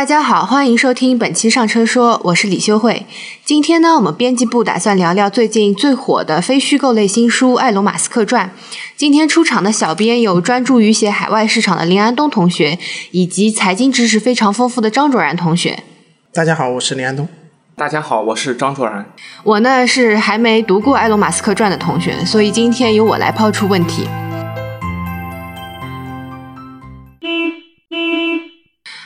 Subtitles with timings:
[0.00, 3.04] 大家好，欢迎收听本期上车说，我是李修慧。
[3.44, 8.46] 今天呢，我们编辑部打算聊聊最近最火的非虚构类新书《埃隆·马斯克传》。
[8.96, 12.78] 今天出场的小编有专注于写海外市场的林安东同学，
[13.10, 15.82] 以及财经知识非常丰富的张卓然同学。
[16.32, 17.28] 大家好，我是林安东。
[17.76, 19.04] 大家好，我是张卓然。
[19.44, 24.08] 我呢是还没读过《埃隆·马斯克传》的同学，所以今天由我来抛出问题。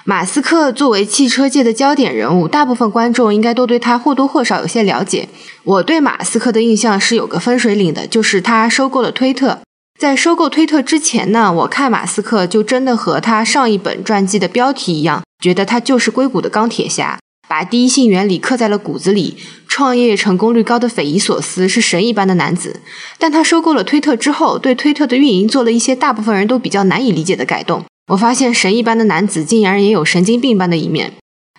[0.07, 5.31] 马斯克作为汽车界的焦点人物，大部分观众应该都对他或多或少有些了解。
[5.63, 9.61] 我对马斯克的印象是有个分水岭的，就是他收购了推特。
[9.99, 22.83] 在收购推特之前呢，我看马斯克就真的和他上一本传记的标题一样，觉得他就是硅谷的钢铁侠，把第一性原理刻在了骨子里，创业成功率高的匪夷所思，是神一般的男子。
[23.19, 27.83] 但他收购了推特之后，对推特的运营做了一些大部分人都比较难以理解的改动。
[28.09, 31.13] 我发现神一般的男子竟然也有神经病般的一面。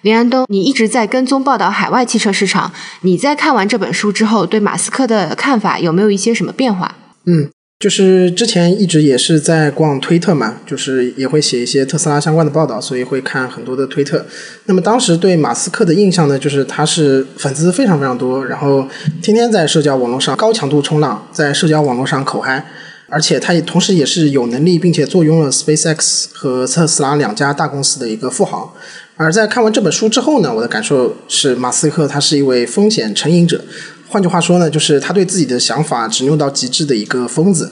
[0.03, 2.71] 林安东，你一直在跟踪报道海外汽车市场，
[3.01, 6.95] 你在看完这本书之后，对马斯克的看法有没有一些什么变化？
[7.25, 14.23] 嗯，就是之前一直也是在逛推特嘛，就是也会写一些特斯拉相关的报道，所以会看很多的推特。
[14.65, 18.87] 那么当时对马斯克的印象呢，就是他是粉丝非常非常多，然后
[19.23, 22.67] 天天在社交网络上高强度冲浪，在社交网络上口嗨。
[23.07, 28.75] 而且他也同时也是有能力，并且坐拥了 SpaceX 和特斯拉两家大公司的一个富豪。
[29.15, 33.63] 而在看完这本书之后呢，我的感受是，马斯克他是一位风险成瘾者。
[34.07, 37.71] 换句话说呢，就是他对自己的想法执拗到极致的一个疯子。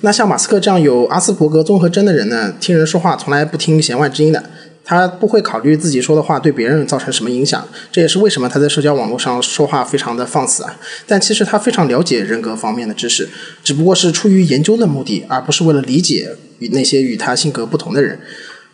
[0.00, 4.42] 那像马斯克这样有阿斯伯格综合征的人呢，听人说话从来不听弦外之音的。
[4.90, 10.76] 他不会考虑自己说的话对别人造成什么影响，这也是为什么他在社交网络上说话非常的放肆啊。
[11.06, 13.28] 但其实他非常了解人格方面的知识，
[13.62, 18.18] 只不过是出于研究的目的，而不是为了理解与那些与他性格不同的人。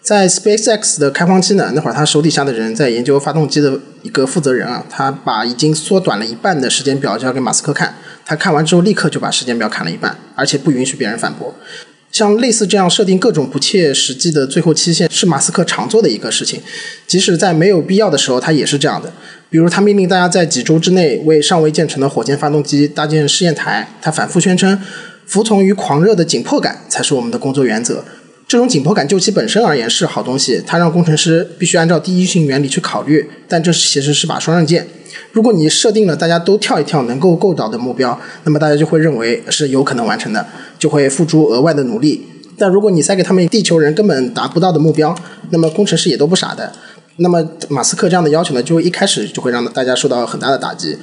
[0.01, 7.95] 在 SpaceX 的开荒期呢，那会儿他手底下的人在研究发动机的一个负责人啊，他把已经缩短了一半的时间表交给马斯克看，
[8.25, 11.55] 他看完之后立刻就把时间表砍了一半，而且不允许别人反驳。
[12.17, 16.63] 像类似这样设定各种不切实际的最后期限，是马斯克常做的一个事情。
[17.07, 19.13] 即使在没有必要的时候，他也是这样的。
[19.51, 23.87] 比如，他命令大家在几周之内为尚未建成的火箭发动机搭建试验台。
[24.01, 24.81] 他反复宣称，
[25.27, 28.03] 服从于狂热的紧迫感才是我们的工作原则。
[28.49, 33.29] 这种紧迫感就其本身而言是好东西，它让工程师必须按照第一性原理去考虑。
[33.47, 34.89] 但这其实是把双刃剑。
[35.33, 40.47] 如果你设定了大家都跳一跳能够够到的目标，那么大家就会认为是有可能完成的，
[40.79, 42.27] 就会付出额外的努力。
[42.59, 45.15] 但如果你塞给他们地球人根本达不到的目标，
[45.51, 46.73] 那么工程师也都不傻的。
[47.17, 50.97] 那么马斯克这样的要求呢，就一开始就会让大家受到很大的打击。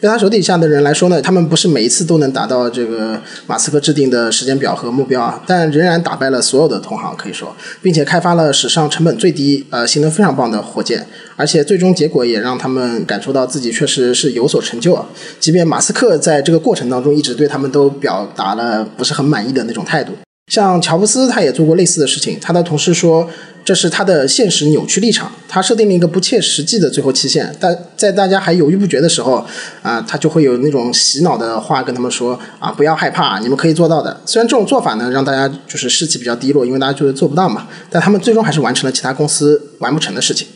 [0.00, 11.04] 对他手底下的人来说呢，他们不是每一次都能达到这个马斯克制定的时间表和目标啊，但仍然打败了所有的同行，可以说，并且开发了史上成本最低、呃性能非常棒的火箭，
[11.34, 15.08] 而且最终结果也让他们感受到自己确实是有所成就啊。
[15.40, 20.12] 即便马斯克在这个过程当中一直对他们都表达了不是很满意的那种态度。
[20.48, 22.38] 像乔布斯，他也做过类似的事情。
[22.40, 23.28] 他的同事说，
[23.64, 25.30] 这是他的现实扭曲立场。
[25.46, 29.46] 他设定了一个不切实际的最后期限，但在大家还犹豫不决的时候，
[29.82, 34.20] 啊，他就会有那种洗脑的话跟他们说：啊，不要害怕，你们可以做到的。
[34.24, 37.68] 虽然这种做法呢，让大家就是士气比较低落，因为大家觉得做不到嘛。
[37.90, 40.46] 但他们最终还是完成了其他公司完不成的事情。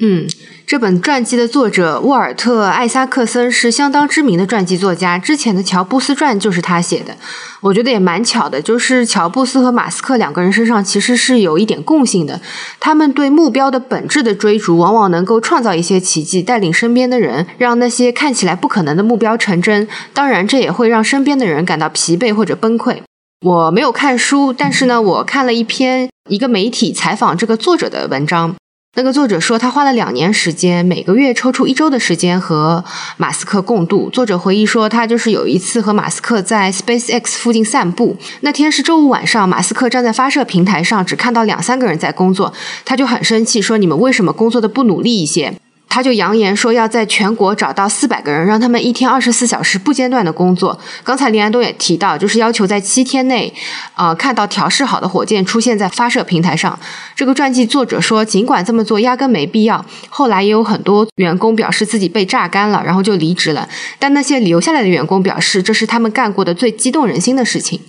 [0.00, 0.28] 嗯，
[0.68, 7.16] 这本传记的作者沃尔特·艾萨克森是相当知名的传记作家，之前的《乔布斯传》就是他写的。
[7.62, 12.42] 我觉得也蛮巧的，就是乔布斯和马斯克两个人身上其实是有一点共性的，
[12.78, 19.88] 他们对目标的本质的追逐，往往能够创造一些奇迹，带领身边的人，让那些看起来不可能的目标成真。
[20.12, 22.98] 当然，这也会让身边的人感到疲惫或者崩溃。
[23.40, 28.54] 我没有看书，但是呢，我看了一篇一个媒体采访这个作者的文章。
[28.98, 32.84] 那个作者说，他花了两年时间，每个月抽出一周的时间和
[33.16, 34.10] 马斯克共度。
[34.10, 42.52] 作者回忆说，他就是有一次和马斯克在 SpaceX 附近散步，那天是周五晚上，马斯克站在发射平台上，只看到两三个人在工作，
[42.84, 45.54] 他就很生气，说：“你们为什么工作的不努力一些？”
[45.88, 50.78] 他就扬言说要在全国找到四百个人，让他们一天二十四小时不间断的工作。
[51.02, 53.52] 刚才林安东也提到，就是要求在七天内，
[53.96, 56.78] 呃，看到调试好的火箭出现在发射平台上。
[57.16, 63.68] 这个传记作者说，尽管这么做压根没必要，后来也有很多员工表示自己被榨干了，然后就离职了。
[63.98, 67.80] 但那些留下来的员工表示，这是他们干过的最激动人心的事情。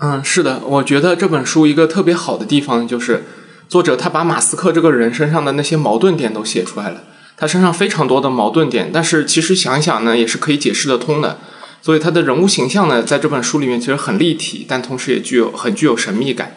[0.00, 3.24] 嗯，是的，我觉得这本书一个特别好的地方就是，
[3.68, 7.04] 作者他把马斯克这个人身上的那些矛盾点都写出来了。
[7.36, 11.38] 他身上非常多的矛盾点，但是其实想一想呢，也是可以解释得通的。
[11.82, 16.54] 所以他的人物形象呢，在这本书里面其实很立体，但同时也具有很具有神秘感。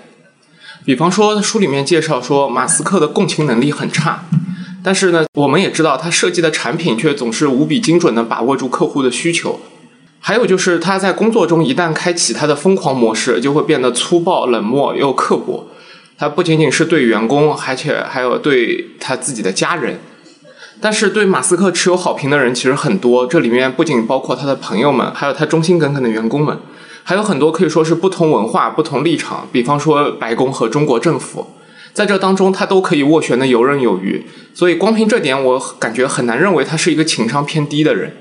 [0.85, 4.23] 比方说，书里面介绍说，马斯克的共情能力很差，
[4.81, 9.59] 但是呢，我们也知道他设计的产品却总是无比精准地把握住客户的需求。
[10.19, 15.69] 还有就是他在工作中一旦开启他的疯狂模式，就会变得粗暴、冷漠又刻薄。
[16.17, 19.99] 他不仅仅是对员工，而且还有对他自己的家人。
[20.79, 26.59] 但是对马斯克持有好评的人其实很多，这里面不仅包括他的朋友们，还有他忠心耿耿的员工们，
[27.03, 31.47] 还有很多可以说是不同文化、不同立场，比方说白宫和中国政府，
[31.93, 34.25] 在这当中他都可以斡旋的游刃有余。
[34.53, 38.15] 所以光凭这点，我感觉很难认为他是一个情商偏低的人。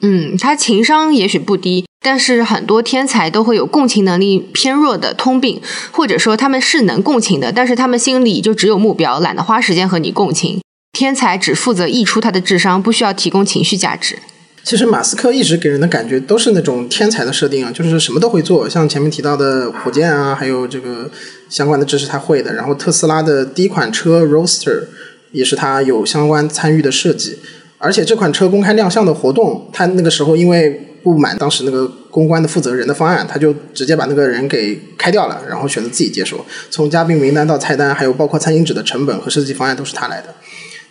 [0.00, 5.60] 嗯，他情商也许不低，但是很多天才都会有共情能力偏弱的通病，
[5.90, 10.61] 或者说他们是能共情的，但是他们心里就只有目标，懒得花时间和你共情。
[10.92, 14.18] 天才只负责溢出他的智商，不需要提供情绪价值。
[14.62, 21.10] 其实马斯克一直给人的感觉都是那种天才的设定啊，就是什么都会做，像前面提到的火箭啊，还有这个
[21.48, 22.52] 相关的知识他会的。
[22.52, 24.86] 然后特斯拉的第一款车 r o a s t e r
[25.32, 27.38] 也是他有相关参与的设计，
[27.78, 40.34] 而且这款车公开亮相的活动，他那个时候因为不满当时那个公关的负责人的方案，他就直接把那个人给开掉了，然后选择自己接手，从嘉宾名单到菜单，还有包括餐巾纸的成本和设计方案都是他来的。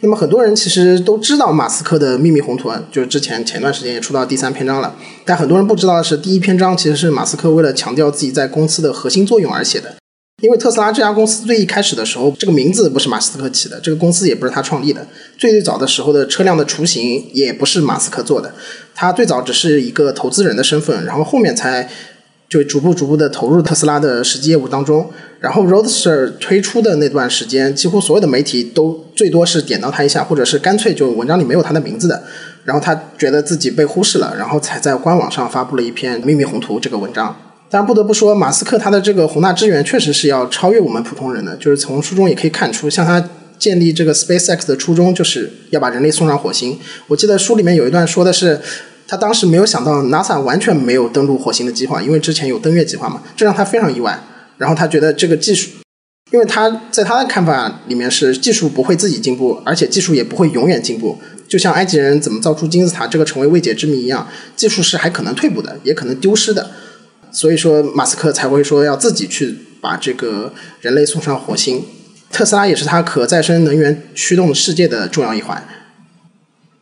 [0.03, 4.95] 那么很多人其实都知道马斯克的秘密宏图，就是之前前段时间也出到第三篇章了。
[5.25, 9.93] 但很多人不知道的是，第一篇章其实是马斯克为了强调自己在公司的核心作用而写的。
[10.41, 15.05] 因为特斯拉这家公司最一开始的时候，这个名字不是马斯克起的，这个公司也不是他创立的。
[15.37, 18.55] 最最早的时候的车辆的雏形也不是马斯克做的，
[18.95, 21.87] 他最早只是一个投资人的身份，然后后面才。
[22.51, 25.09] 就逐步逐步的投入特斯拉的实际业务当中，
[25.39, 32.23] 然后 Roadster 推出的那段时间，几乎所有的媒体都最多是点到他一下，或者是干脆就文章里没有他的名字的，
[32.65, 37.33] 然后他觉得自己被忽视了，然后才在官网上发布了一篇《秘密宏图》这个文章。
[37.69, 46.77] 但不得不说，马斯克他的这个宏大志愿确实是要超越我们普通人的，就是从书中也可以看出，像他建立这个 SpaceX 的初衷就是要把人类送上火星。
[47.07, 48.59] 我记得书里面有一段说的是。
[49.11, 54.17] 他当时没有想到 NASA 完全没有登陆火星的计划，因为之前有登月计划嘛，这让他非常意外。
[54.57, 55.69] 然后他觉得这个技术，
[56.31, 61.17] 因为他在他的看法里面是技术不会自己进步，而且技术也不会永远进步。
[61.45, 66.71] 就像埃及人怎么造出金字塔这个成为未解之谜一样，技术是还可能退步的，也可能丢失的。
[67.33, 71.83] 所以说，马斯克才会说要自己去把这个人类送上火星。
[72.31, 75.67] 特斯拉也是他可再生能源驱动世界的重要一环。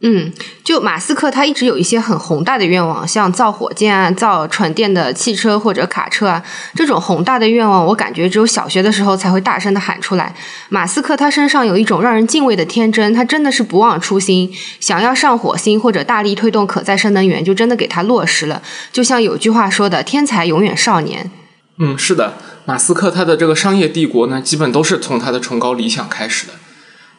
[0.01, 0.31] 嗯，
[0.63, 6.41] 就马斯克他一直有一些很宏大的愿望，像造火箭啊、造纯电的汽车或者卡车啊，
[6.73, 10.33] 这种宏大的愿望，我感觉只有小学的时候才会大声的喊出来。
[10.69, 14.49] 马斯克他身上有一种让人敬畏的天真，他真的是不忘初心，
[14.79, 18.61] 想要上火星或者大力推动可再生能源，就真的给他落实了。
[18.93, 21.29] 就像有句话说的：“天才永远少年。”
[21.77, 22.35] 嗯，是的，
[22.65, 26.53] 马斯克他的这个商业帝国呢，基本都是从他的崇高理想开始的。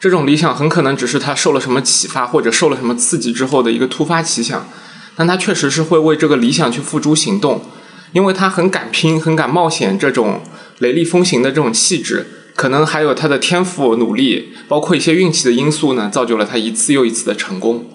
[0.01, 4.67] 这种理想很可能只是他受了什么启发或者受了什么刺激之后的一个突发奇想，
[5.15, 7.63] 但他确实是会为这个理想去付诸行动，
[8.11, 10.41] 因为他很敢拼、很敢冒险，这种
[10.79, 12.25] 雷厉风行的这种气质，
[12.55, 17.85] 可能还有他的天赋、努力，包括一些运气的因素呢，造就了他一次又一次的成功。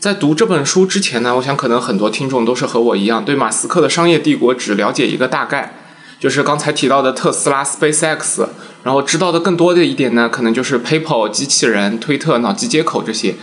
[0.00, 5.84] 在读这本书之前呢，我想可能很多听众都是和我一样，对马斯克的商业帝国只了解一个大概。
[6.20, 8.44] 就是刚才提到的特斯拉、SpaceX，
[8.88, 13.34] 然后知道的更多的一点呢，可能就是 PayPal、机器人、推特、脑机接口这些。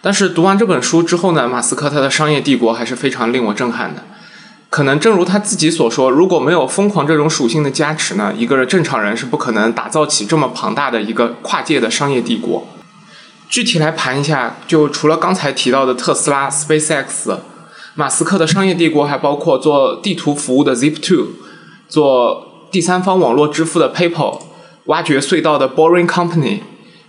[0.00, 4.04] 但是读完这本书之后呢，马斯克他的商业帝国还是非常令我震撼的。
[4.70, 12.68] 可能正如他自己所说，如果没有疯狂这种属性的加持呢，一个正常人是不可能打造起这么庞大的一个跨界的商业帝国。
[13.48, 17.36] 具体来盘一下，就除了刚才提到的特斯拉、SpaceX，
[17.96, 21.26] 马斯克的商业帝国还包括做地图服务的 Zip2。
[21.88, 24.38] 做第三方网络支付的 PayPal，
[24.88, 26.60] 挖掘隧道的 Boring Company，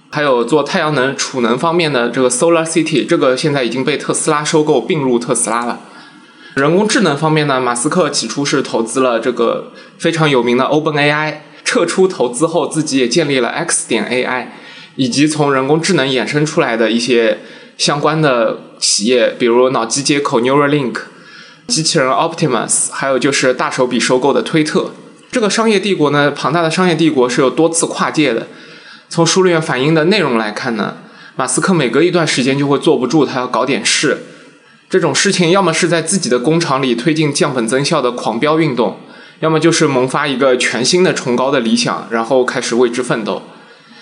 [0.09, 5.79] 还有做太阳能储能方面的这个 Solar City，这个现在已经被特斯拉收购并入特斯拉了。
[6.55, 14.48] 人工智能方面呢，马斯克起初是投资了这个非常有名的 OpenAI，撤出投资后自己也建立了 X 点 AI，
[14.95, 17.39] 以及从人工智能衍生出来的一些
[17.77, 20.95] 相关的企业，比如脑机接口 Neuralink。
[21.67, 24.91] 机器人 Optimus，还有就是大手笔收购的推特，
[25.31, 28.48] 这个商业帝国呢，庞大的商业帝国是有多次跨界的。
[29.09, 30.98] 从书里面反映的内容来看呢，
[31.36, 34.24] 马斯克每隔一段时间就会坐不住，他要搞点事。
[34.89, 39.00] 这种事情要么是在自己的工厂里推进降本增效的狂飙运动，
[39.39, 43.43] 要么就是萌发一个全新的崇高的理想，然后开始为之奋斗。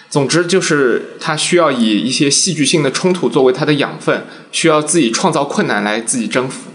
[0.10, 6.69] 总之就是他需要以一些戏剧性的冲突作为他的养分，需要自己创造困难来自己征服。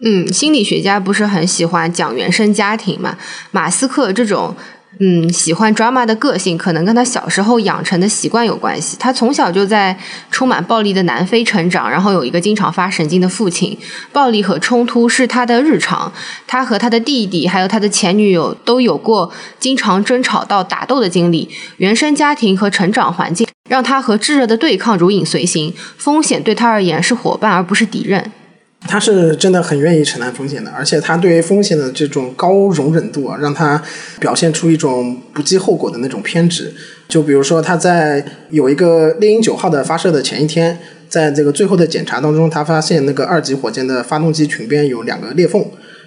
[0.00, 3.16] 嗯，心理学家不是很喜欢讲原生家庭嘛？
[3.50, 4.54] 马斯克这种
[4.98, 8.96] 嗯，喜欢 drama 的个性可能跟他小时候养成的习惯有关系。
[8.98, 9.98] 他从小就在
[10.30, 13.76] 充满暴力的南非成长，然后有一个经常发神经的父亲，
[14.12, 16.10] 暴力和冲突是他的日常。
[16.46, 21.50] 他和他的弟弟还有他的前女友都有过经常争吵到打斗的经历。
[21.76, 28.32] 原生家庭和成长环境让他和炙热的对抗如影随形，风险对他而言是伙伴而不是敌人。
[28.86, 33.82] 他是真的很愿意承担风险的，而且他对风险的这种高容忍度啊，让他
[34.20, 36.72] 表现出一种不计后果的那种偏执。
[37.08, 40.78] 就比如说他在有一个猎鹰九号的发射的前一天，
[41.08, 45.64] 在这个最后的检查当中，他发现那个二级火箭的发动机裙边有两个裂缝，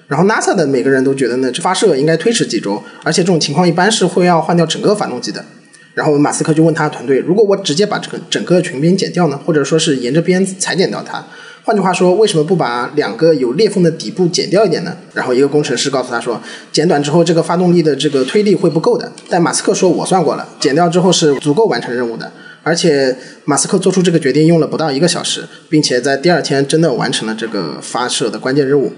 [0.07, 5.45] 然后 NASA 的每个人都觉得呢，这发射应该推迟几周，而且这种情况一般是会要换掉整个发动机的。
[5.93, 11.25] 然后马斯克就问他团队，如果我直接把这个整个裙边剪掉呢，或者说是沿着边裁剪掉它？
[11.69, 14.97] 换句话说，为什么不把两个有裂缝的底部剪掉一点呢？
[15.13, 19.11] 然后一个工程师告诉他说，剪短之后这个发动力的这个推力会不够的。
[19.29, 22.31] 但马斯克说，我算过了，剪掉之后是足够完成任务的。
[22.63, 28.91] 而且马斯克做出这个决定用了不到一个小时，并且在第二天真的完成了这个发射的关键任务。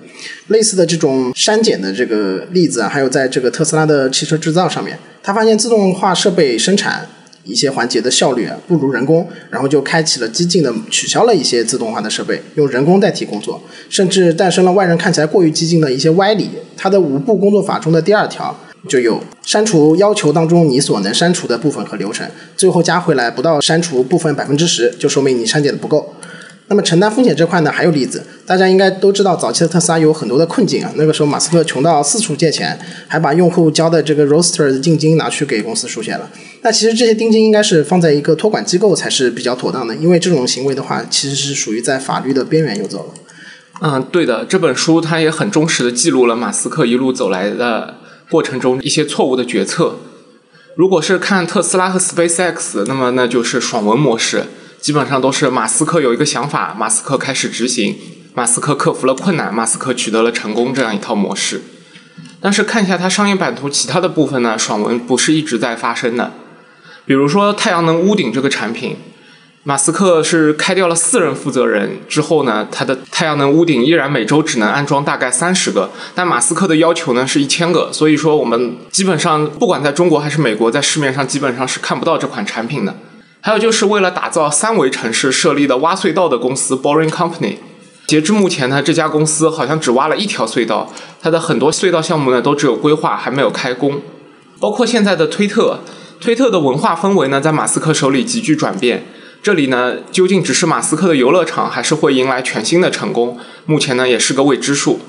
[0.48, 7.10] 类似的这种删减的这个例子啊，还有在这个特斯拉的汽车制造上面，他发现自动化设备生产。
[7.52, 16.50] 一些环节的效率不如人工，然后就开启了激进的取消了一些自动化的设备，用人工代替工作，甚至诞生了外人看起来过于激进的一些歪理。
[16.78, 22.28] 它的五步工作法中的第二条就有删除要求当中你所能删除的部分和流程，
[22.58, 26.16] 最后加回来不到删除部分百分之十，就说明你删减的不够。
[26.72, 30.90] 那么承担风险这块呢，还有例子，大家应该都知道，早期的特斯拉有很多的困境啊。
[30.96, 36.32] 那个时候马斯克穷到四处借钱，还把用户交的这个 roster 的定金拿去给公司输血了。
[36.62, 43.14] 那其实这些定金应该是放在一个托管机构才是比较妥当的，因为这种行为的话，其实是属于在法律的边缘游走了。
[43.82, 47.96] 嗯，对的，这本书它也很忠实的记录了马斯克一路走来的
[48.30, 49.98] 过程中一些错误的决策。
[50.78, 54.46] 如果是看特斯拉和 SpaceX，那么那就是爽文模式。
[54.82, 57.96] 基本上都是马斯克有一个想法，马斯克开始执行，
[58.34, 61.62] 马斯克克服了困难，马斯克取得了成功这样一套模式。
[62.42, 66.34] 但是看一下它商业版图其他的部分呢，爽文不是一直在发生的。
[67.06, 68.98] 比如说太阳能屋顶这个产品，
[69.62, 82.96] 马斯克是开掉了四任负责人之后呢，他的太阳能屋顶依然每周只能安装大概三十个，但马斯克的要求呢是一千个，所以说我们基本上不管在中国还是美国，在市面上基本上是看不到这款产品的。
[83.44, 87.56] 还有就是为了打造三维城市设立的挖隧道的公司 Boring Company，
[88.06, 94.00] 截至目前呢，这家公司好像只挖了一条隧道，它的很多隧道项目呢都只有规划，还没有开工。
[94.60, 95.80] 包括现在的推特，
[96.20, 99.06] 推特的文化氛围呢在马斯克手里急剧转变，
[99.42, 103.40] 这里呢究竟只是马斯克的游乐场，还是会迎来全新的成功？
[103.66, 105.00] 目前呢也是个未知数。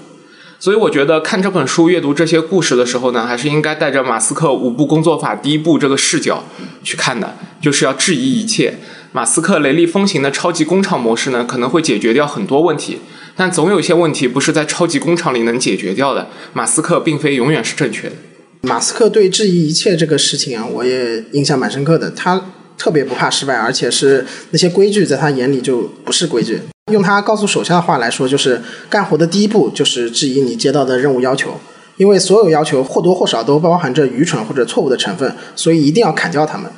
[0.62, 6.45] 所以我觉得看这本书、阅读这些故事的时候呢，还是应该带着马斯克五步工作法第一步这个视角
[6.85, 8.78] 去看的，就是要质疑一切。
[9.11, 13.00] 马斯克雷厉风行的超级工厂模式呢，可能会解决掉很多问题，
[13.35, 16.28] 但总有一些问题不是在超级工厂里能解决掉的。
[16.52, 18.14] 马斯克并非永远是正确的。
[18.61, 22.12] 马斯克对质疑一切这个事情啊，我也印象蛮深刻的。
[22.12, 22.40] 他
[22.76, 26.61] 特别不怕失败，而且是那些规矩在他眼里就不是规矩。
[26.93, 28.61] 用他告诉手下的话来说，就是
[28.91, 31.61] 干活的第一步就是质疑你接到的任务要求，
[31.97, 36.71] 因为所有要求或多或少都包含着愚蠢或者错误的成分，所以一定要砍掉他们。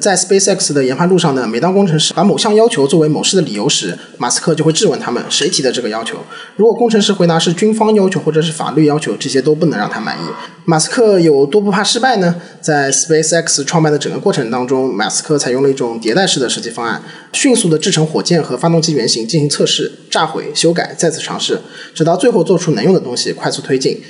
[0.00, 6.18] 在 SpaceX 的研发路上呢，每当工程师把某项要求作为某事的理由时，马斯克就会质问他们谁提的这个要求。
[6.56, 10.20] 如果工程师回答是军方要求或者是法律要求，这些都不能让他满意。
[10.64, 12.36] 马斯克有多不怕失败呢？
[12.60, 17.02] 在 SpaceX 创办的整个过程当中，马斯克采用了一种迭代式的设计方案，
[17.32, 21.60] 迅速的制成火箭和发动机原型进行测试、炸毁、修改、再次尝试，
[21.94, 24.00] 直到最后做出能用的东西，快速推进。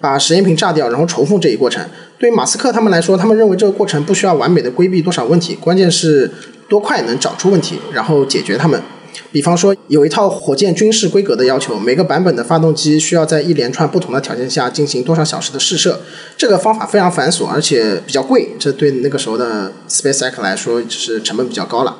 [0.00, 1.84] 把实验品炸掉，然后重复这一过程。
[2.18, 6.30] 对于马斯克他们来说，他们认为这个过程不需要完美的规避多少问题，关键是
[6.68, 8.82] 多快能找出问题，然后解决它们。
[9.30, 16.00] 比方说，有一套火箭军事规格的要求，每个版本的发动机需要在一连串不同的条件下进行多少小时的试射。
[16.36, 21.98] 这个方法非常繁琐，而且比较贵，这对那个时候的 SpaceX 来说就是成本比较高了。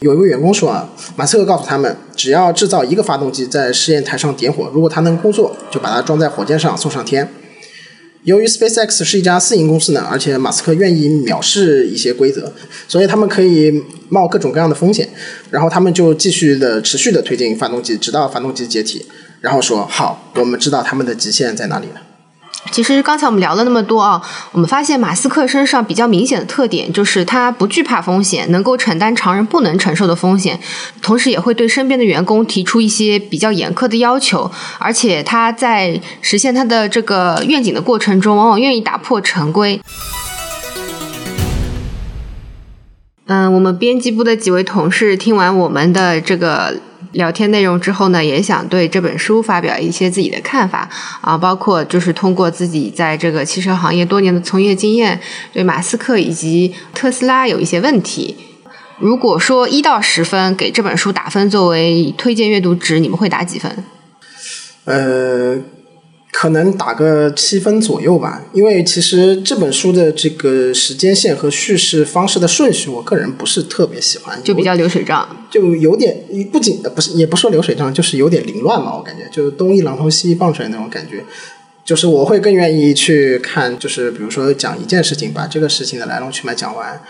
[0.00, 7.28] 有一位员工说啊，马斯克告诉他们，只要制造一个发动机在试验台上点火，如果它能工作，就把它装在火箭上送上天。
[8.28, 12.52] 由于 SpaceX 是一家私营公司呢，而且马斯克愿意藐视一些规则，
[12.86, 15.08] 所以他们可以冒各种各样的风险。
[15.50, 19.06] 然后他们就继续的持续的推进发动机，直到发动机解体。
[19.40, 22.02] 然后说好，我们知道他们的极限在哪里了。
[22.70, 24.20] 其实刚才我们聊了那么多啊
[24.52, 30.58] 我们发现马斯克身上比较明显的特点就是他不惧怕风险能够承担常人不能承受的风险
[31.02, 39.80] 同时也会对身边的员工提出一些比较严苛的要求而且他在实现他的这个愿景的过程中往往愿意打破常规。
[43.28, 46.80] 嗯我们编辑部的几位同事听完我们的这个
[47.12, 50.88] 聊天内容之后呢，也想对这本书发表一些自己的看法
[51.20, 55.18] 啊，包括就是通过自己在这个汽车行业多年的从业经验，
[55.52, 58.36] 对马斯克以及特斯拉有一些问题。
[58.98, 63.84] 如果说一到十分给这本书打分作为推荐阅读值，你们会打几分？
[64.84, 65.56] 呃，
[66.30, 76.16] 可能打个七分左右吧，因为其实这本书的这个时间线和叙事方式的顺序，我个人不是特别喜欢，就比较流水账，就有点
[76.52, 81.24] 不仅不是也不说流水账，就是有点凌乱嘛，我感觉就东一榔头西一棒槌那种感觉。
[81.84, 87.00] 就是我会更愿意去看，就是比如说讲一件事情，把这个事情的来龙去脉讲完，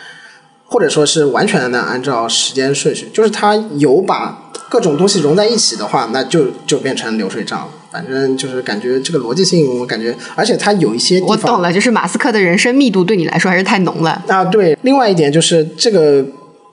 [0.65, 7.69] 或者说是完全的按照时间顺序，就是它有把各种东西融在一起的话，那就就变成流水账。
[7.91, 14.23] 反正就是感觉这个逻辑性，我感觉，而且它有一些我懂了，就是马斯克的人生密度对你来说还是太浓了。
[14.29, 14.77] 啊，对。
[14.83, 16.25] 另外一点就是这个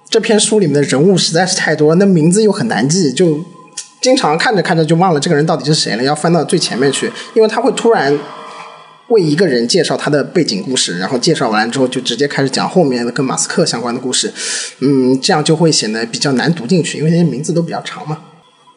[0.10, 3.39] 这篇书里面的人物实在是太多，那名字又很难记，就
[4.01, 8.19] 经常看着看着就忘了这个人到底是谁了，要翻到最前面去，因为他会突然
[9.07, 14.34] 为一个人介绍他的背景故事，然后介绍完之后就直接开始讲后面的跟马斯克相关的故事，
[14.79, 18.19] 嗯，这样就会显得比较难读进去，因为那些名字都比较长嘛。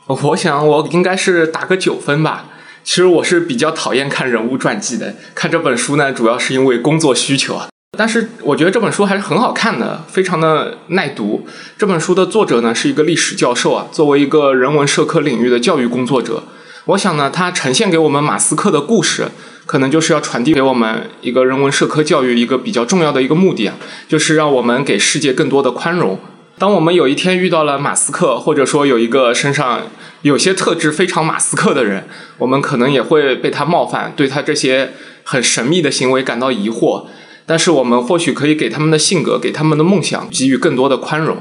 [0.09, 2.47] 我想我应该是打个九分吧。
[2.83, 7.69] 其实我是比较讨厌看人物传记的，看这本书呢，主要是因为工作需求啊。
[7.99, 11.47] 但是我觉得这本书还是很好看的，非常的耐读。
[11.77, 16.45] 这本书的作者呢是一个历史教授啊，作为一个人文社科领域的教育工作者，
[16.87, 19.29] 我想呢，他呈现给我们马斯克的故事，
[19.67, 23.75] 可能就是要传递给我们一个人文社科教育一个比较重要的一个目的啊，
[24.09, 26.19] 就是让我们给世界更多的宽容。
[26.59, 29.83] 当我们有一天遇到了马斯克，或者说有一个身上
[30.23, 37.07] 有些特质非常马斯克的人，我们可能也会被他冒犯，对他这些很神秘的行为感到疑惑。
[37.47, 41.37] 但是我们或许可以给他们的性格、给他们的梦想给予更多的宽容。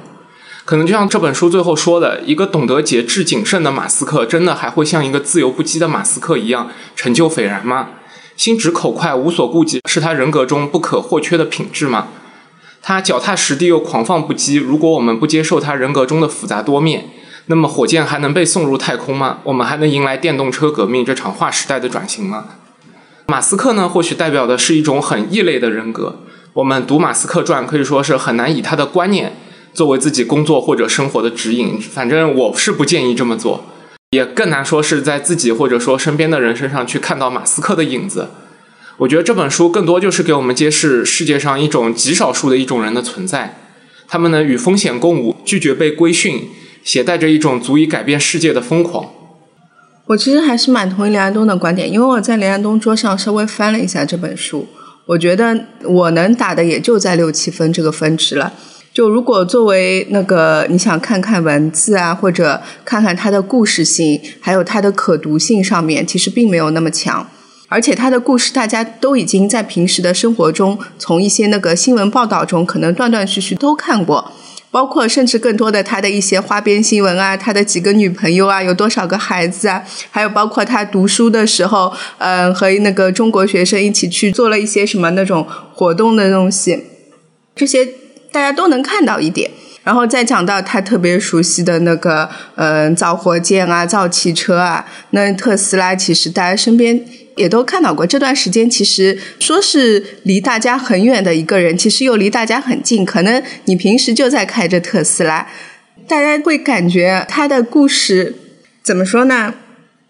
[0.63, 7.89] 可能就像这本书最后说的，一个懂得节制谨慎的马斯克，真的还会像一个自由不羁的马斯克一样成就斐然吗？
[8.35, 12.09] 心直口快、无所顾忌，是他人格中不可或缺的品质吗？
[12.87, 14.61] 他脚踏实地又狂放不羁。
[14.61, 17.09] 如果我们不接受他人格中的复杂多面，
[17.47, 19.39] 那么火箭还能被送入太空吗？
[19.43, 22.45] 我们还能迎来电动车革命这场划时代的转型吗？
[23.25, 23.89] 马斯克呢？
[23.89, 26.21] 或许代表的是一种很异类的人格。
[26.53, 29.33] 我们读《马斯克传》可以说是很难以他的观念
[29.73, 31.77] 作为自己工作或者生活的指引。
[31.81, 33.65] 反正我是不建议这么做，
[34.11, 38.29] 也更难说是在自己或者说身边的人身上去看到马斯克的影子。
[38.97, 43.55] 我觉得这本书更多就是给我们揭示世界上一种极少数的一种人的存在，
[44.07, 46.49] 他们呢与风险共舞，拒绝被规训，
[46.83, 49.09] 携带着一种足以改变世界的疯狂。
[50.07, 54.67] 我其实还是蛮同意梁安东的观点，因为我在梁安东桌上稍微翻了一下这本书，
[55.05, 58.53] 我觉得我能打的也就在六七分这个分值了。
[58.93, 67.27] 就如果作为那个你想看看文字啊，或者看看它的故事性，还有它的可读性上面，其实并没有那么强。
[67.69, 74.31] 而且他的故事，大家都已经在平时的生活中，从一些那个新闻报道中，可能断断续续都看过，
[74.71, 86.85] 包括甚至更多的他的一些花边新闻啊，他的几个女朋友啊，有多少个孩子啊，还有包括他读书的时候，嗯，和那个中国学生一起去做了一些什么那种活动的东西，
[87.53, 87.85] 这些
[88.31, 89.51] 大家都能看到一点。
[89.83, 97.05] 然后再讲到他特别熟悉的那个，嗯，造火箭啊，造汽车啊，那特斯拉其实大家身边。
[97.37, 103.05] 也都看到过，这段时间其实说是离大家很远的一个人，其实又离大家很近。
[103.05, 105.47] 可能你平时就在开着特斯拉，
[106.07, 108.35] 大家会感觉他的故事
[108.83, 109.53] 怎么说呢？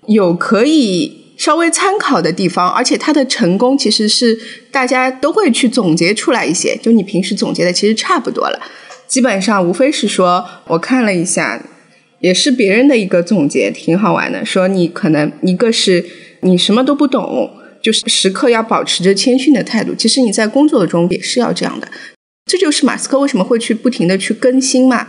[0.08, 4.40] 有可以稍微参考的地方，而且他的成功其实是
[4.72, 6.78] 大家都会去总结出来一些。
[6.82, 8.62] 就你平时总结的其实差不多了，
[9.06, 11.62] 基本上无非是说，我看了一下，
[12.22, 14.46] 也是别人的一个总结，挺好玩的。
[14.46, 16.06] 说你可能一个是。
[16.42, 19.94] 你什么都不懂，就是时刻要保持着谦逊的态度。
[19.96, 21.88] 其实你在工作中也是要这样的，
[22.46, 25.08] 这就是马斯克为什么会去不停的去更新嘛。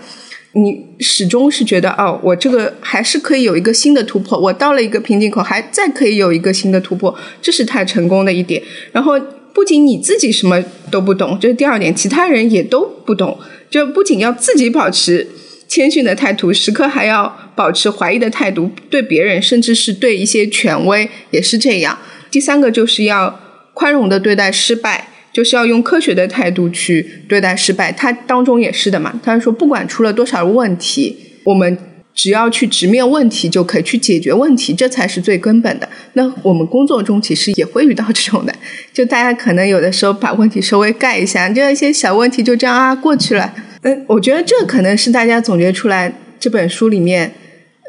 [0.52, 8.62] 你始终是觉得哦，我这个还是可以有一个新的突破，我到了一个瓶颈口，还再可以有一个新的突破，这是他成功的一点。
[8.90, 9.20] 然后
[9.52, 13.38] 不仅你自己什么都不懂，这是第二点，其他人也都不懂，
[13.70, 15.28] 就不仅要自己保持。
[15.68, 21.98] 谦逊的态度，时刻还要保持怀疑的态度，对别人，甚至是对一些权威也是这样。
[22.30, 23.38] 第三个就是要
[23.74, 27.92] 宽容的对待失败，就是要用科学的态度去对待失败。
[27.92, 31.76] 他当中也是的嘛，他说不管出了多少问题，我们
[32.14, 35.88] 只要去直面问题，就可以去解决问题，这才是最根本的。
[36.14, 38.54] 那我们工作中其实也会遇到 这种的，
[38.92, 43.52] 就大家可能有的时候把问题稍微盖一下，这样一些小问题就这样啊过去了。
[43.82, 47.32] 嗯，我觉得这可能是大家总结出来这本书里面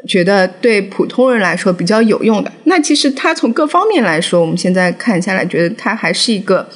[0.06, 2.52] 觉得对普通人来说比较有用的。
[2.64, 6.68] 那其实他从各方面来说，我们现在看下来，觉得他还是一个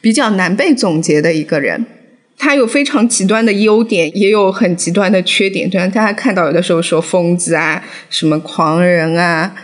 [0.00, 1.84] 比较难被总结的一个人。
[2.38, 5.70] 他有非常极端的优点，也有很极端的缺点。
[5.70, 5.86] 对吧？
[5.86, 9.54] 大家看到有的时候说疯子啊，什么狂人啊。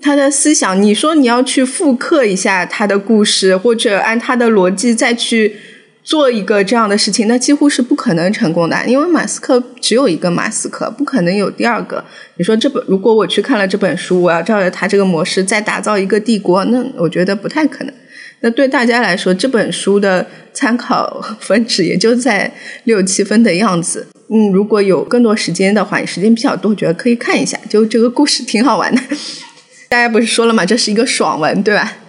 [0.00, 5.56] 他的思想，你说你要去复刻一下他的故事，或者按他的逻辑再去
[6.04, 8.76] 做一个这样的事情，那几乎是不可能成功的。
[8.86, 12.04] 因为马斯克只有一个马斯克，不可能有第二个。
[12.36, 17.94] 你说这本，如果我去看了这本书，我要照着他这个模式再打造一个帝国，那我觉得不太可能。
[18.40, 22.52] 那对大家来说，这本书的参考分值也就在
[22.84, 24.08] 六七分的样子。
[24.28, 29.00] 嗯，如果有更多时间的话，时间比较多，觉得可以看一下，就这个故事挺好玩的。
[29.88, 30.66] 大家不是说了吗？
[30.66, 32.01] 这是一个爽文，对吧？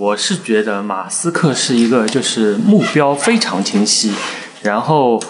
[0.00, 4.10] 我是觉得马斯克是一个就是目标非常清晰，
[4.62, 5.22] 然后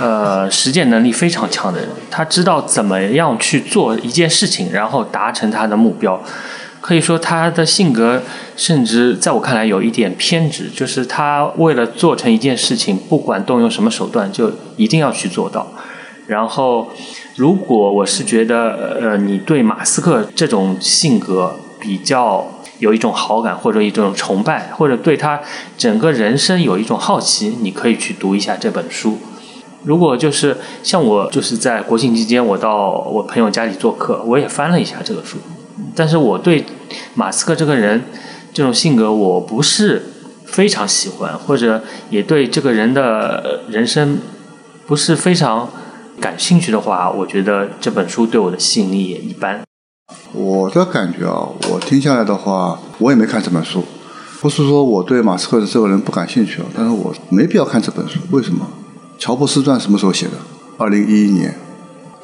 [0.00, 1.88] 呃实践能力非常强的人。
[2.10, 6.20] 他知道怎么样去做一件事情，然后达成他的目标。
[6.80, 8.20] 可以说他的性格
[8.56, 15.72] 甚至在我看来有一点偏执，就是他为了做成一件事情，不管动用什么手段，就一定要去做到。
[16.26, 16.90] 然后。
[17.36, 25.40] 如果我是觉得，呃，你对马斯克这种性格比较有一种好感，或者一种崇拜，或者对他
[25.76, 29.18] 整个人生有一种好奇，你可以去读一下这本书。
[29.84, 35.38] 如果就是像我，就是在国庆期间，我到我朋友家里做客，我也翻了一下这个书。
[35.94, 36.64] 但是我对
[37.14, 38.04] 马斯克这个人
[38.52, 40.02] 这种性格，我不是
[40.44, 44.18] 非常喜欢，或者也对这个人的人生
[44.86, 45.68] 不是非常。
[46.18, 49.60] 感兴趣的话，我觉得这本书对我的吸引力也一般。
[50.32, 53.82] 我的感觉啊，我听下来的话，我也没看这本书。
[54.40, 58.20] 不是说我对马斯克的这个人不感兴趣啊，但是我没必要看这本书。
[58.30, 58.68] 为什么？
[59.20, 60.32] 《乔布斯传》什么时候写的？
[60.78, 61.58] 二零一一年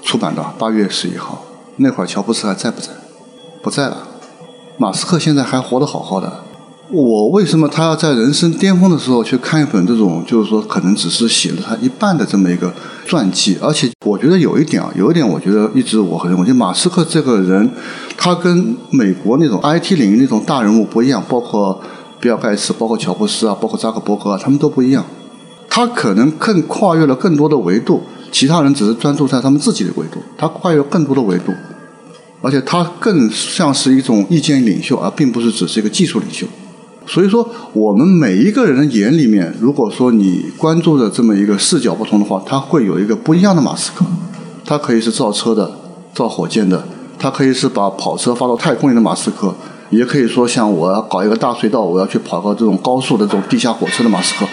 [0.02, 1.42] 出版的，八月十一号。
[1.76, 2.88] 那会儿乔布斯还在不在？
[3.62, 4.06] 不在了。
[4.78, 6.44] 马斯克现在还活得好好的。
[6.92, 12.70] 我为什么他要在人生巅峰的时候去看一本这种，就是说可能只是写了他一半的这么一个
[13.06, 13.56] 传记？
[13.62, 17.70] 而且我觉得有一点啊，有一点我觉得一直我很认为，就马斯克这个人，
[18.18, 21.80] 他跟美国那种 IT 领域那种大人物不一样，包括
[22.20, 25.02] 比尔盖茨、包括乔布斯啊、包括扎克伯格啊，他们都不一样。
[25.70, 31.54] 他可能更跨越了更多的维度，其他人只是专注在他们自己的维度，他跨越更多的维度，
[32.42, 36.46] 而且他更像是一种意见领袖，而并不是只是一个技术领袖。
[37.04, 44.04] 所以说，我们每一个人的眼里面，如果说你关注的这么一个视角不同的话，他会有一个不一样的马斯克。
[44.64, 45.70] 他可以是造车的、
[46.14, 46.84] 造火箭的，
[47.18, 49.52] 他可以是把跑车发到太空里的马斯克，
[49.90, 54.46] 也可以说像我要搞一个大隧道，我要去跑个这种高速的这种地下火车的马斯克。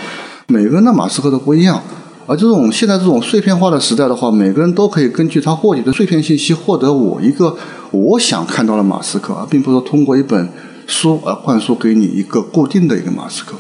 [0.48, 1.82] 每个人的马斯克都不一样。
[2.26, 7.56] 而这种现在这种碎片化的时代的话，每个人都可以根据他获取的碎片信息，获得我一个
[7.92, 10.50] 我想看到的马斯克，而并不是说通过一本。
[10.90, 13.54] 书而灌输给你一个固定的一个马斯克，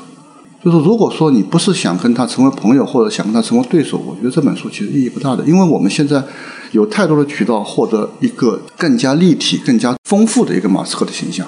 [0.66, 6.24] 就是如果说你不是想跟他成为朋友或者想跟他成为对手，我觉得这本书其实意义不大的，因为我们现在
[6.72, 11.46] 有太多的渠道获得一个更加立体、更加丰富的一个马斯克的形象。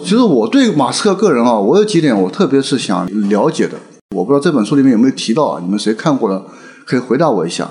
[0.00, 3.78] 其实我对马斯克个人啊，我有几点我特别是想了解的，
[4.14, 5.60] 我不知道这本书里面有没有提到啊？
[5.64, 6.44] 你们谁看过了
[6.86, 7.70] 可以回答我一下。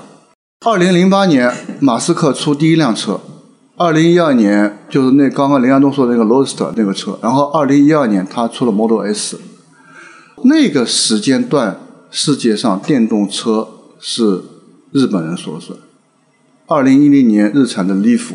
[0.66, 3.20] 二零零八年，马斯克出第一辆车。
[3.80, 9.38] 二零一二年就是那刚刚林安东说的那个 Roadster 那个车，然后二零一二年他出了 Model S，
[10.42, 11.78] 那个时间段
[12.10, 13.68] 世界上电动车
[14.00, 14.42] 是
[14.90, 15.78] 日本人说了算。
[16.66, 18.32] 二零一零年日产的 Leaf，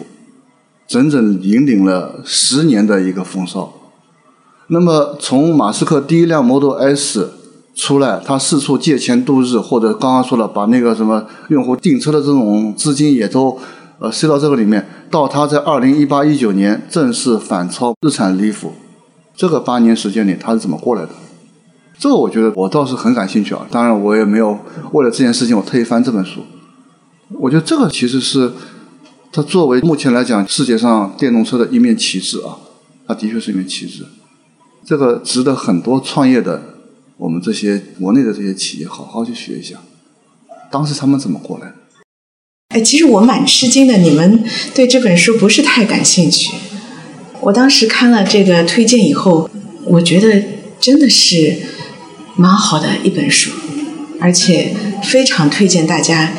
[0.87, 3.73] 整整引领了十年的一个风骚。
[4.67, 7.31] 那么从马斯克第一辆 Model S
[7.75, 13.59] 出来，他四处借钱度日，或者刚刚说了把那个什么用户订车的这种资金也都。
[13.99, 18.73] 呃，塞到这个里面，到他在二零一八一九年正式反超日产利福，
[19.35, 21.09] 这个八年时间里他是怎么过来的？
[21.99, 23.67] 这个我觉得我倒是很感兴趣啊。
[23.69, 24.57] 当然，我也没有
[24.91, 26.41] 为了这件事情我特意翻这本书。
[27.33, 28.53] 我觉得这个其实是
[29.31, 32.57] 他作为目前来讲世界上电动车的一面旗帜啊，
[33.05, 34.03] 它的确是一面旗帜。
[34.83, 36.59] 这个值得很多创业的
[37.17, 39.77] 我们这些国内的这些企业好好去学一下，
[40.71, 41.75] 当时他们怎么过来的？
[42.73, 46.49] 哎，其实我蛮吃惊的，你们对这本书不是太感兴趣。
[47.41, 49.47] 我当时看了这个推荐以后，
[49.85, 50.43] 我觉得
[50.79, 51.57] 真的是
[52.35, 53.51] 蛮好的一本书，
[54.19, 56.33] 而且非常推荐大家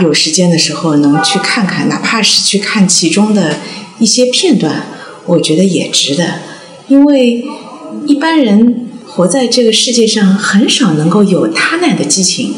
[0.00, 3.58] 有时间的时候能去看看，哪怕是去看其中的
[3.98, 4.86] 一些片段，
[5.26, 6.40] 我觉得也值得。
[6.88, 7.44] 因为
[8.06, 12.54] 一般人活在这个世界上，很少能够有他那样的激情。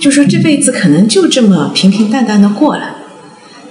[0.00, 2.96] 就说这辈子可能就这么平平淡淡的过了。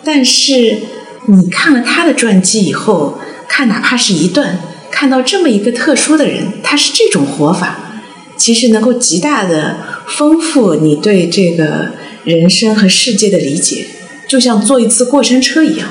[0.04, 0.78] 但是
[1.26, 4.60] 你看了他的传记以后，看哪怕是一段，
[4.92, 8.02] 看到这么一个特殊的人，他是这种活法，
[8.38, 13.88] 其实能够极大的丰富你对这个人生和世界的理解，
[14.28, 15.90] 就像坐一次过山车一样，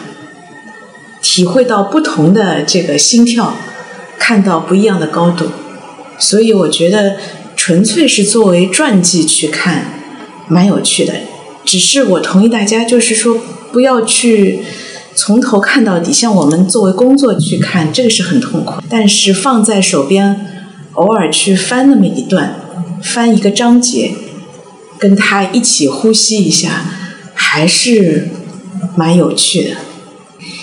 [1.20, 3.57] 体会到不同的这个心跳，
[4.18, 5.46] 看到不一样的高度。
[6.18, 7.16] 所以我觉得，
[7.55, 9.97] 纯粹是作为传记去看，
[10.48, 11.14] 蛮有趣的。
[11.64, 13.40] 只是我同意大家，就是说。
[13.70, 14.61] 不要去
[15.14, 18.82] 从头看到底，像我们作为工作去看，这个是很痛苦。
[18.88, 20.46] 但是放在手边，
[20.94, 22.58] 偶尔去翻那么一段，
[23.02, 24.14] 翻一个章节，
[24.98, 26.87] 跟他一起呼吸一下，
[27.34, 28.30] 还是
[28.96, 29.76] 蛮有趣的。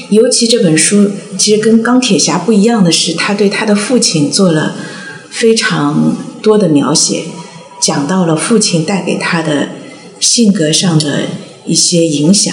[0.09, 4.73] 尤其这本书，其实跟钢铁侠不一样的是，他对他的父亲做了
[5.29, 7.25] 非常多的描写，
[7.85, 9.69] 讲到了父亲带给他的
[10.19, 11.25] 性格上的
[11.65, 12.51] 一些影响。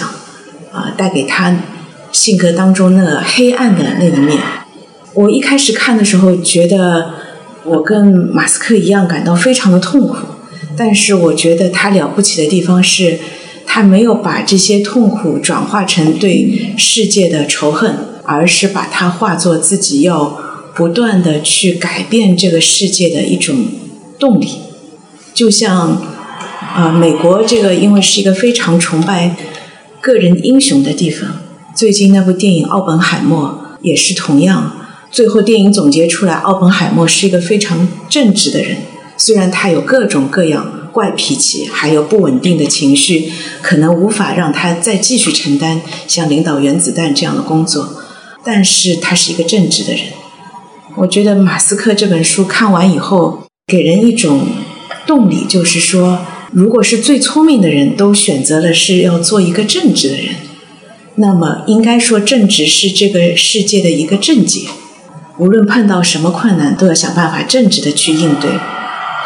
[0.71, 1.55] 啊，带给他
[2.11, 4.39] 性格当中那黑暗的那一面。
[5.13, 7.13] 我一开始看的时候，觉得
[7.63, 10.15] 我跟马斯克一样感到非常的痛苦。
[10.75, 13.19] 但是我觉得他了不起的地方是，
[13.67, 20.39] 他没有把这些痛苦转化成对世界的仇恨，而是把它化作自己要
[20.73, 23.55] 不断的去改变这个世界的一种
[24.17, 24.47] 动力。
[25.33, 26.01] 就像
[26.75, 29.35] 啊，美国这个因为是一个非常崇拜。
[30.01, 31.41] 个人英雄的地方，
[31.73, 34.73] 最近那部电影《奥本海默》也是同样。
[35.09, 38.79] 最后电影总结出来，奥本海默是一个非常正直的人，
[39.15, 47.93] 虽然他有各种各样怪脾气，还有不稳定的情绪，可能无法让他再继续承担像领导原子弹这样的工作，
[48.43, 50.07] 但是他是一个正直的人。
[50.97, 54.47] 我觉得马斯克这本书看完以后，给人一种
[55.05, 56.25] 动力，就是说。
[56.55, 60.35] 如果是最聪明的人都选择了是要做一个正直的人，
[61.15, 64.67] 那么应该说正直是这个世界的一个正解。
[65.39, 68.51] 无论碰到什么困难，都要想办法正直的去应对。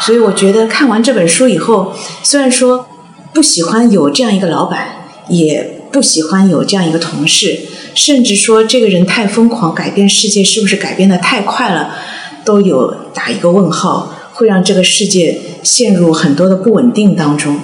[0.00, 2.86] 所以我觉得看完这本书以后，虽然说
[3.34, 4.88] 不喜欢有这样一个老板，
[5.28, 7.60] 也不喜欢有这样一个同事，
[7.94, 11.94] 甚至说这个人太疯狂，改变世界是不是改变的太快了，
[12.42, 14.14] 都有打一个问号。
[14.38, 17.58] 会让这个世界陷入很多的不稳定当中，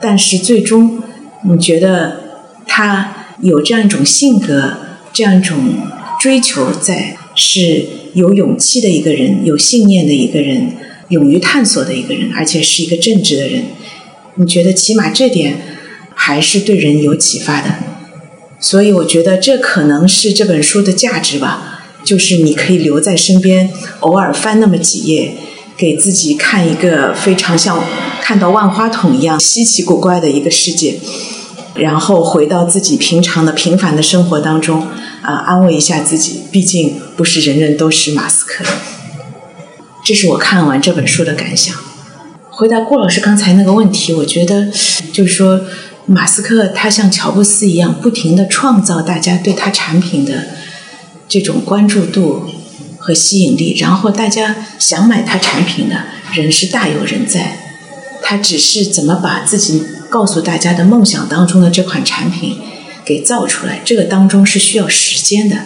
[0.00, 1.00] 但是最终，
[1.48, 2.16] 你觉得
[2.66, 4.72] 他有这样一种性格，
[5.12, 5.56] 这样一种
[6.18, 10.72] 追求，在是有勇气的一个人，有信念的一个人，
[11.10, 13.62] 勇于探索的一个人，而且是一个正直的人。
[14.34, 15.58] 你觉得起码这点
[16.16, 17.76] 还是对人有启发的，
[18.58, 23.70] 所以我觉得这可能是这本书的价值吧，就是你可以留在身边，
[24.00, 25.34] 偶尔翻那么几页。
[25.80, 27.82] 给自己看一个非常像
[28.20, 31.00] 看到万花筒一样稀奇古怪的一个世界，
[31.74, 34.86] 然后回到自己平常的平凡的生活当中，
[35.22, 36.42] 啊，安慰一下自己。
[36.52, 38.62] 毕竟不是人人都是马斯克。
[40.04, 41.74] 这是我看完这本书的感想。
[42.50, 44.68] 回答顾老师刚才那个问题，我觉得
[45.14, 45.62] 就是说，
[46.04, 50.44] 马斯克他像乔布斯一样，不停的创造大家对他产品的
[51.26, 52.44] 这种关注度。
[53.00, 57.58] 和吸引力，然后大家想买他产品的人是大有人在。
[58.22, 62.58] 他只是怎么把自己告诉大家的梦想当中的这款产品
[63.04, 65.56] 给造出来，这个当中是需要时间的。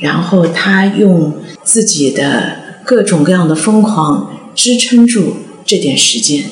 [0.00, 6.46] 然后他用自己的各种各样的疯狂支撑住这点时间，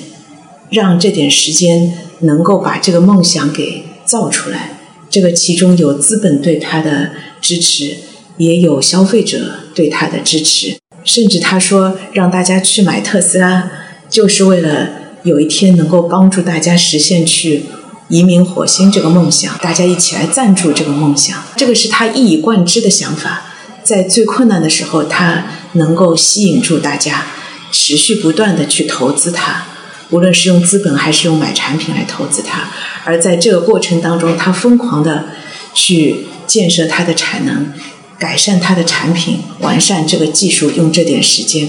[0.70, 4.78] 让这点时间能够把这个梦想给造出来。
[5.10, 7.96] 这个其中有资本对他的支持。
[8.36, 13.70] 也有消费者对他的支持，甚至他说让大家去买特斯拉，
[14.08, 14.88] 就是为了
[15.24, 17.64] 有一天能够帮助大家实现去
[18.08, 21.42] 移民火星这个梦想，大家一起来赞助这个梦想。
[21.56, 23.42] 这个是他一以贯之的想法，
[23.82, 27.26] 在最困难的时候，他能够吸引住大家，
[27.72, 29.66] 持续不断的去投资它，
[30.10, 32.68] 无论是用资本还是用买产品来投资它。
[33.04, 35.26] 而在这个过程当中，他疯狂的
[35.72, 37.72] 去建设它的产能。
[38.24, 41.68] 改善它的产品，完善这个技术，用这点时间，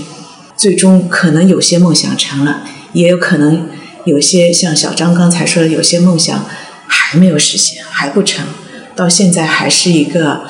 [0.55, 2.61] 最终可能有些梦想成了，
[2.93, 3.67] 也有可能
[4.05, 6.45] 有些像小张刚才说的，有些梦想
[6.87, 8.45] 还没有实现，还不成，
[8.95, 10.45] 到现在还是一个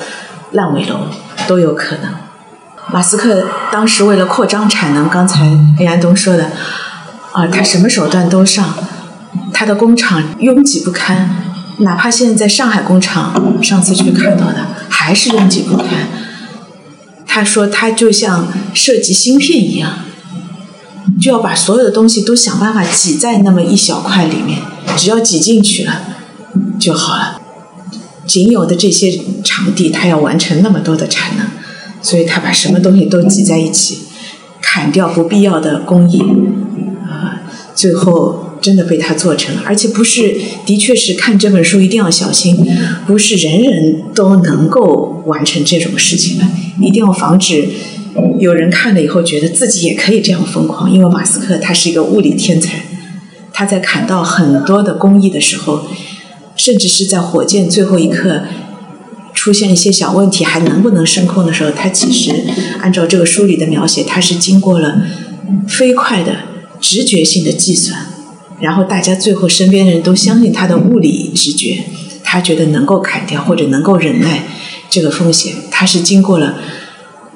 [0.52, 1.08] 烂尾楼，
[1.48, 2.14] 都有可能。
[2.92, 6.52] 马斯克当时为了扩张产能，刚才黑安东说的，
[7.32, 8.78] 啊，他什么手段都上，
[9.52, 11.55] 他的工厂拥挤不堪。
[11.78, 16.08] 哪怕现在在上海工厂，上次去看到的还是拥挤不堪。
[17.26, 19.98] 他说他就像设计芯片一样，
[21.20, 24.60] 就要把所有的东西都想办法挤在那么一小块里面，
[24.96, 26.00] 只要挤进去了
[26.78, 27.40] 就好了。
[28.26, 31.46] 仅有的这些场地，他要完成那么多的产能，
[32.02, 34.00] 所以他把什么东西都挤在一起，
[34.62, 36.20] 砍掉不必要的工艺，
[37.08, 37.42] 啊，
[37.74, 39.62] 最后真的被他做成了。
[39.64, 40.34] 而且不是，
[40.66, 42.66] 的确是看这本书一定要小心，
[43.06, 46.44] 不是人人都能够完成这种事情的，
[46.80, 47.68] 一定要防止
[48.40, 50.90] 有人看了以后觉得自己也可以这样疯狂。
[50.92, 52.84] 因为马斯克他是一个物理天才，
[53.52, 55.86] 他在砍到很多的工艺的时候。
[56.58, 58.44] 甚至是在火箭最后一刻
[59.34, 62.32] 出现一些小问题，还能不能升空的时候，它其实
[62.80, 65.02] 按照这个书里的描写，它是经过了
[65.68, 66.34] 飞快的
[66.80, 68.05] 直觉性的计算，
[68.60, 71.84] 然后大家最后身边的人都相信他的物理直觉，
[72.24, 74.44] 他觉得能够砍掉或者能够忍耐
[74.88, 76.58] 这个风险，他是经过了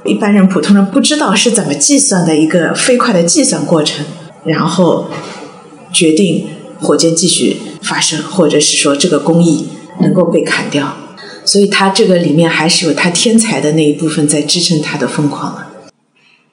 [0.04, 4.04] 一般人普通人不知道是怎么计算的一个飞快的计算过程，
[4.44, 5.09] 然后
[5.92, 6.46] 决定。
[6.83, 9.68] 火箭继续发射，或者是说这个工艺
[10.00, 10.96] 能够被砍掉，
[11.44, 15.69] 所以他这个里面还是有他天才的那一部分在支撑他的疯狂了。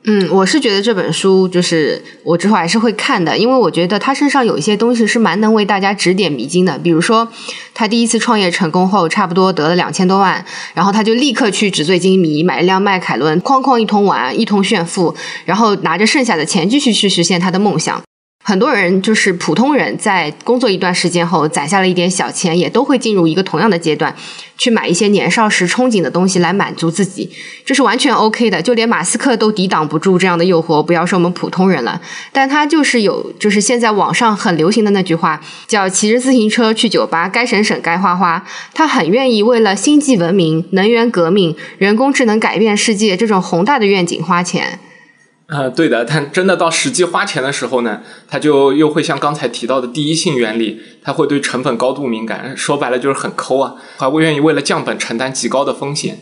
[0.09, 6.79] 嗯，我是觉得这本书就是我之后还是会看的，因为我觉得他身上有一些东西是蛮能为大家指点迷津的。
[6.79, 7.27] 比如说，
[7.73, 18.01] 他第一次创业成功后，差不多得了两千多万，然后他就立刻去纸醉金迷，买一辆迈凯伦，哐哐一通玩，一通炫富，然后拿着剩下的钱继续去实现他的梦想。
[18.47, 24.15] 很多人就是普通人，在工作一段时间后攒下了一点小钱，也都会进入一个同样的阶段，
[24.57, 27.29] 去买一些年少时憧憬的东西来满足自己，
[27.65, 28.62] 这是完全 OK 的。
[28.62, 31.99] 就连马斯克都抵挡不住这样的诱惑，不要说我们普通人了。
[32.31, 38.41] 但他就是有，就是现在网上很流行的那句话，叫骑着自行车去酒吧，该省省，该花花。
[38.73, 44.79] 他很愿意为了星际文明、能源革命、人工智能改变世界这种宏大的愿景花钱。
[45.47, 56.19] 啊，对的，但真的到实际花钱的时候呢，他就又会像刚才提到的第一性原理，他会对成本高度敏感，说白了就是很抠啊，还不愿意为了降本承担极高的风险。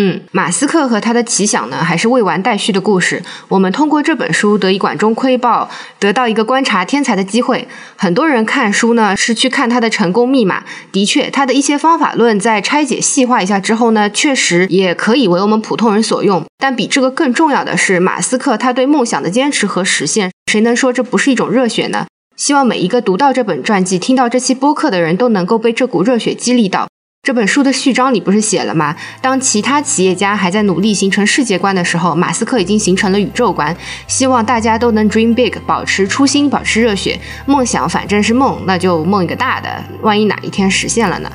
[0.00, 3.20] 嗯，马斯克和他的奇想呢，还是未完待续的故事。
[3.48, 7.66] 我们通过这本书得以管中窥豹，得到一个观察天才的机会。
[7.96, 10.62] 很多人看书呢，是去看他的成功密码。
[10.92, 16.44] 的确，他的一些方法论在拆解细化一下之后呢，确实也可以为我们普通人所用。
[16.58, 20.30] 但比这个更重要的是，马斯克他对梦想的坚持和实现。
[20.52, 22.06] 谁能说这不是一种热血呢？
[22.36, 26.86] 希望每一个读到这本传记、听到这期播客的人都能够被这股热血激励到。
[27.28, 28.96] 这本书的序章里不是写了吗？
[29.20, 33.76] 当其他企业家还在努力形成世界观的时候，马斯克已经形成了宇宙观。
[34.06, 37.20] 希望大家都能 dream big，保持初心，保持热血。
[37.44, 39.68] 梦想反正是梦，那就梦一个大的。
[40.00, 41.30] 万一哪一天实现了呢？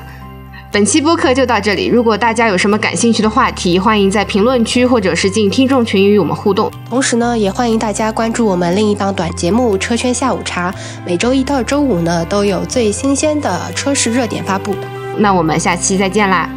[0.72, 1.86] 本期播客就到这里。
[1.86, 6.68] 如果大家有什么感兴趣的话题，欢迎在评论区或者是进听众群与我们互动。
[6.90, 10.72] 同时呢，也欢迎大家关注我们另一档短节目《车圈下午茶》，
[11.06, 14.74] 每周一到周五呢都有最新鲜的车市热点发布。
[15.18, 16.48] 那我们下期再见啦！